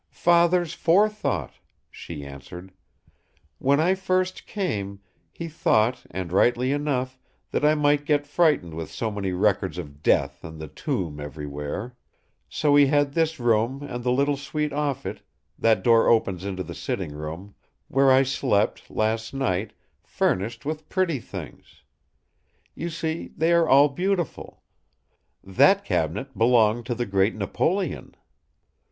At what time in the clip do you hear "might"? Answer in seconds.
7.75-8.03